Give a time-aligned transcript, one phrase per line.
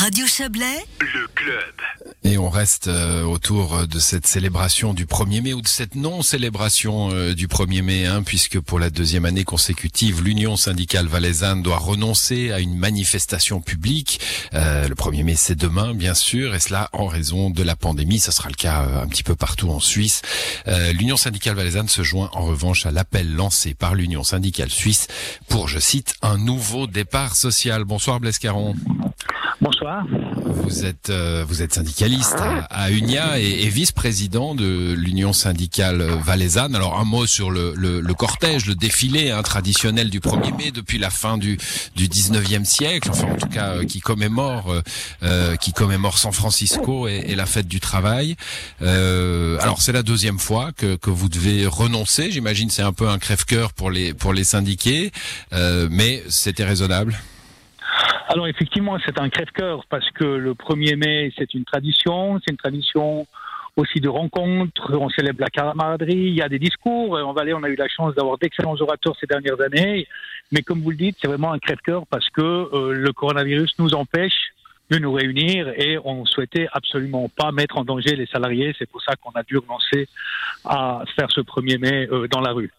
[0.00, 1.74] Radio Chablais, le club.
[2.22, 7.10] Et on reste euh, autour de cette célébration du 1er mai ou de cette non-célébration
[7.10, 11.78] euh, du 1er mai, hein, puisque pour la deuxième année consécutive, l'Union syndicale valaisanne doit
[11.78, 14.20] renoncer à une manifestation publique.
[14.54, 18.20] Euh, le 1er mai, c'est demain, bien sûr, et cela en raison de la pandémie.
[18.20, 20.22] Ce sera le cas un petit peu partout en Suisse.
[20.92, 25.08] L'Union syndicale valaisanne se joint en revanche à l'appel lancé par l'Union syndicale suisse
[25.48, 27.82] pour, je cite, un nouveau départ social.
[27.82, 28.76] Bonsoir Blaise Caron.
[29.70, 30.06] Bonsoir.
[30.46, 32.38] Vous êtes euh, vous êtes syndicaliste
[32.70, 36.74] à, Unia et, vice-président de l'Union syndicale valaisanne.
[36.74, 40.96] Alors un mot sur le, le, cortège, le défilé hein, traditionnel du 1er mai depuis
[40.96, 41.58] la fin du
[41.96, 44.74] du 19e siècle, enfin en tout cas euh, qui commémore
[45.22, 48.36] euh, qui commémore San Francisco et, la fête du travail.
[48.80, 52.30] alors c'est la deuxième fois que, que vous devez renoncer.
[52.30, 55.12] J'imagine c'est un peu un crève-cœur pour les pour les syndiqués,
[55.52, 57.18] mais c'était raisonnable.
[58.30, 62.58] Alors effectivement, c'est un crève-cœur parce que le 1er mai, c'est une tradition, c'est une
[62.58, 63.26] tradition
[63.76, 67.12] aussi de rencontres, on célèbre la camaraderie, il y a des discours.
[67.16, 70.06] En Valais, on a eu la chance d'avoir d'excellents orateurs ces dernières années,
[70.52, 73.94] mais comme vous le dites, c'est vraiment un crève-cœur parce que euh, le coronavirus nous
[73.94, 74.52] empêche
[74.90, 78.74] de nous réunir et on souhaitait absolument pas mettre en danger les salariés.
[78.78, 80.06] C'est pour ça qu'on a dû renoncer
[80.66, 82.70] à faire ce 1er mai euh, dans la rue.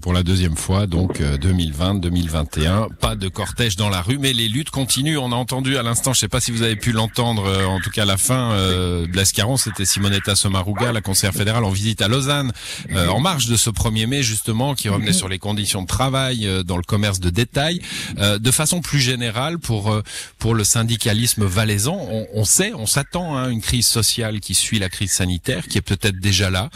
[0.00, 4.48] Pour la deuxième fois, donc 2020-2021, euh, pas de cortège dans la rue, mais les
[4.48, 5.18] luttes continuent.
[5.18, 7.78] On a entendu à l'instant, je sais pas si vous avez pu l'entendre, euh, en
[7.80, 11.70] tout cas à la fin, euh, Blaise Caron, c'était Simonetta Sommaruga, la conseillère fédérale, en
[11.70, 12.52] visite à Lausanne,
[12.92, 16.48] euh, en marge de ce 1er mai justement, qui revenait sur les conditions de travail
[16.64, 17.80] dans le commerce de détail.
[18.18, 19.94] de façon plus générale, pour
[20.38, 24.78] pour le syndicalisme valaisan, on, on sait, on s'attend à une crise sociale qui suit
[24.78, 26.70] la crise sanitaire, qui est peut-être déjà là.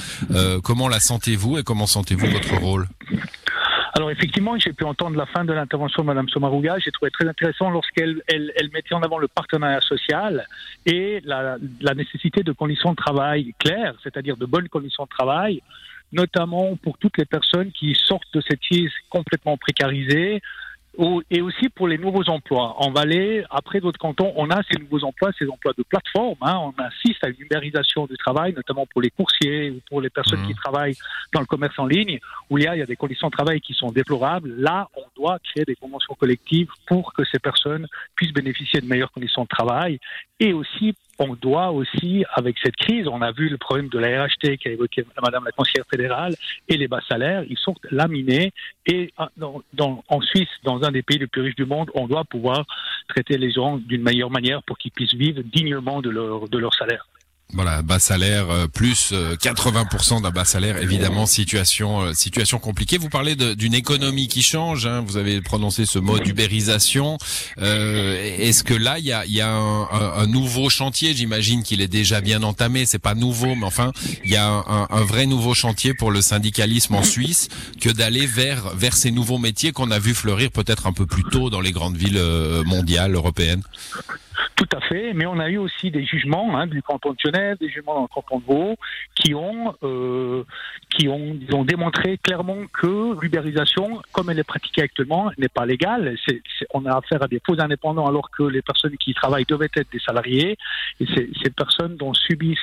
[0.63, 2.90] comment la sentez-vous et comment sentez-vous votre rôle?
[3.95, 6.79] Alors effectivement, j'ai pu entendre la fin de l'intervention de Mme Somaruga.
[6.79, 10.47] J'ai trouvé très intéressant lorsqu'elle elle, mettait en avant le partenariat social
[10.87, 15.61] et la, la nécessité de conditions de travail claires, c'est-à-dire de bonnes conditions de travail,
[16.13, 20.41] notamment pour toutes les personnes qui sortent de cette crise complètement précarisée,
[21.31, 22.75] et aussi pour les nouveaux emplois.
[22.79, 26.37] En Valais, après d'autres cantons, on a ces nouveaux emplois, ces emplois de plateforme.
[26.43, 26.59] Hein.
[26.59, 30.43] On assiste à une numérisation du travail, notamment pour les coursiers ou pour les personnes
[30.47, 30.63] qui mmh.
[30.63, 30.97] travaillent
[31.33, 32.19] dans le commerce en ligne,
[32.51, 34.55] où il y a, il y a des conditions de travail qui sont déplorables.
[34.57, 39.13] Là, on doit créer des conventions collectives pour que ces personnes puissent bénéficier de meilleures
[39.13, 39.99] conditions de travail
[40.39, 44.25] et aussi on doit aussi, avec cette crise, on a vu le problème de la
[44.25, 46.35] RHT qu'a évoqué Madame la conseillère fédérale
[46.69, 48.53] et les bas salaires, ils sont laminés
[48.87, 49.31] et ah,
[50.09, 52.65] en Suisse, dans un des pays les plus riches du monde, on doit pouvoir
[53.09, 56.75] traiter les gens d'une meilleure manière pour qu'ils puissent vivre dignement de leur, de leur
[56.75, 57.07] salaire.
[57.53, 62.97] Voilà, bas salaire euh, plus 80% euh, d'un bas salaire, évidemment situation euh, situation compliquée.
[62.97, 64.87] Vous parlez d'une économie qui change.
[64.87, 67.19] Hein, vous avez prononcé ce mot d'ubérisation.
[67.59, 71.15] Est-ce que là il y a, y a un, un, nouveau chantier?
[71.15, 72.87] J'imagine qu'il est déjà bien entamé.
[72.87, 73.93] C'est pas nouveau, mais enfin
[74.25, 77.49] il y a un, un, vrai nouveau chantier pour le syndicalisme en Suisse
[77.81, 81.25] que d'aller vers vers ces nouveaux métiers qu'on a vu fleurir peut-être un peu plus
[81.25, 82.23] tôt dans les grandes villes
[82.65, 83.63] mondiales européennes.
[84.61, 87.57] Tout à fait, mais on a eu aussi des jugements hein, du canton de Genève,
[87.59, 88.77] des jugements dans le canton de Vaud,
[89.15, 90.45] qui ont, euh,
[90.91, 96.15] qui ont, ont démontré clairement que l'ubérisation, comme elle est pratiquée actuellement, n'est pas légale.
[96.75, 99.91] on a affaire à des faux indépendants alors que les personnes qui travaillent devaient être
[99.91, 100.59] des salariés,
[101.01, 102.59] et ces personnes dont subissent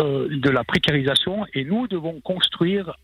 [0.00, 2.94] euh, de la précarisation, et nous devons construire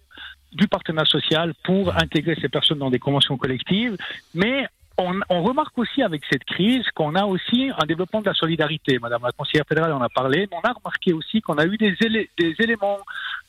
[0.52, 3.98] du partenariat social pour intégrer ces personnes dans des conventions collectives,
[4.34, 4.66] mais
[4.98, 8.98] on, remarque aussi avec cette crise qu'on a aussi un développement de la solidarité.
[8.98, 11.76] Madame la conseillère fédérale en a parlé, mais on a remarqué aussi qu'on a eu
[11.76, 11.96] des,
[12.38, 12.98] des éléments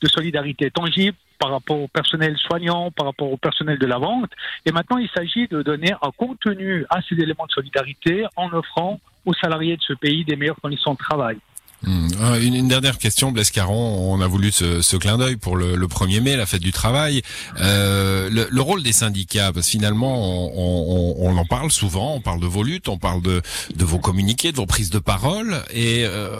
[0.00, 4.30] de solidarité tangibles par rapport au personnel soignant, par rapport au personnel de la vente.
[4.66, 9.00] Et maintenant, il s'agit de donner un contenu à ces éléments de solidarité en offrant
[9.24, 11.38] aux salariés de ce pays des meilleures conditions de travail.
[11.84, 12.08] Hmm.
[12.20, 14.12] Ah, une, dernière question, Blaise Caron.
[14.12, 16.72] On a voulu ce, ce clin d'œil pour le, le, 1er mai, la fête du
[16.72, 17.22] travail.
[17.60, 22.14] Euh, le, le, rôle des syndicats, parce que finalement, on, on, on, en parle souvent,
[22.14, 23.42] on parle de vos luttes, on parle de,
[23.76, 25.62] de vos communiqués, de vos prises de parole.
[25.72, 26.36] Et euh,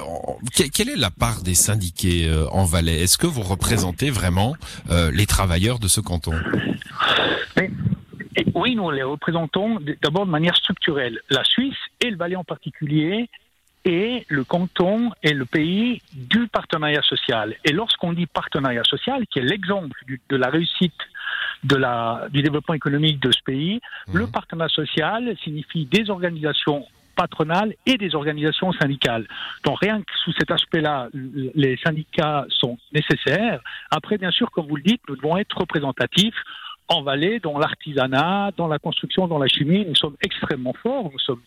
[0.75, 3.01] quelle est la part des syndiqués euh, en Valais?
[3.01, 4.57] Est-ce que vous représentez vraiment
[4.91, 6.35] euh, les travailleurs de ce canton?
[8.55, 11.21] Oui, nous les représentons d'abord de manière structurelle.
[11.31, 13.29] La Suisse et le Valais en particulier
[13.89, 17.57] et le canton est le pays du partenariat social.
[17.65, 19.99] Et lorsqu'on dit partenariat social, qui est l'exemple
[20.29, 21.01] de la réussite
[21.65, 24.19] de la, du développement économique de ce pays, mhm.
[24.19, 26.85] le partenariat social signifie des organisations
[27.17, 29.27] patronales et des organisations syndicales.
[29.65, 33.61] Donc rien que sous cet aspect-là, les syndicats sont nécessaires.
[33.91, 36.37] Après, bien sûr, comme vous le dites, nous devons être représentatifs
[36.89, 41.19] en Valais, dans l'artisanat, dans la construction, dans la chimie, nous sommes extrêmement forts, nous
[41.19, 41.43] sommes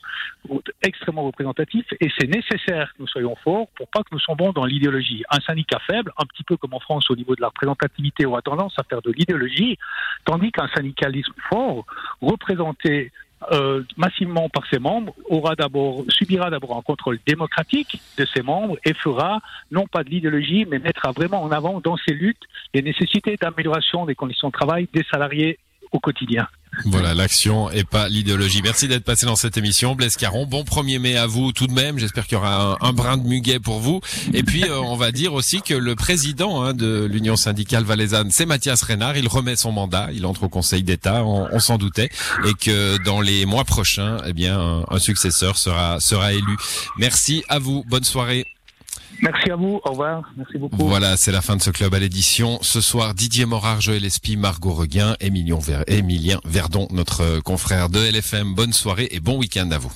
[0.83, 4.65] extrêmement représentatifs et c'est nécessaire que nous soyons forts pour pas que nous soyons dans
[4.65, 5.23] l'idéologie.
[5.29, 8.41] Un syndicat faible, un petit peu comme en France au niveau de la représentativité, aura
[8.41, 9.77] tendance à faire de l'idéologie,
[10.25, 11.85] tandis qu'un syndicalisme fort,
[12.21, 13.11] représenté
[13.51, 18.77] euh, massivement par ses membres, aura d'abord, subira d'abord un contrôle démocratique de ses membres
[18.85, 19.39] et fera
[19.71, 22.43] non pas de l'idéologie, mais mettra vraiment en avant dans ses luttes
[22.73, 25.57] les nécessités d'amélioration des conditions de travail des salariés
[25.91, 26.47] au quotidien.
[26.85, 28.61] Voilà, l'action et pas l'idéologie.
[28.63, 29.93] Merci d'être passé dans cette émission.
[29.93, 31.99] Blaise Caron, bon 1er mai à vous tout de même.
[31.99, 33.99] J'espère qu'il y aura un, brin de muguet pour vous.
[34.33, 38.31] Et puis, euh, on va dire aussi que le président hein, de l'Union syndicale valaisanne,
[38.31, 39.17] c'est Mathias Reynard.
[39.17, 42.09] Il remet son mandat, il entre au Conseil d'État, on, s'en doutait.
[42.45, 46.57] Et que dans les mois prochains, eh bien, un, un successeur sera, sera élu.
[46.97, 47.83] Merci à vous.
[47.87, 48.45] Bonne soirée.
[49.21, 50.75] Merci à vous, au revoir, merci beaucoup.
[50.77, 52.57] Voilà, c'est la fin de ce club à l'édition.
[52.61, 58.55] Ce soir, Didier Morard, Joël Espy, Margot Reguin, Emilien Verdon, notre confrère de LFM.
[58.55, 59.91] Bonne soirée et bon week-end à vous.